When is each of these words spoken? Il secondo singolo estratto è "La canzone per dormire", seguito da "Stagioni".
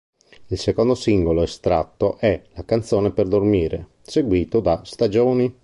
Il 0.47 0.57
secondo 0.57 0.95
singolo 0.95 1.43
estratto 1.43 2.17
è 2.17 2.41
"La 2.55 2.65
canzone 2.65 3.11
per 3.11 3.27
dormire", 3.27 3.97
seguito 4.01 4.59
da 4.59 4.81
"Stagioni". 4.83 5.55